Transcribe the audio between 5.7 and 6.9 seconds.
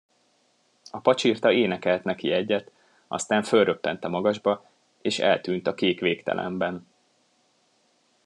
kék végtelenben.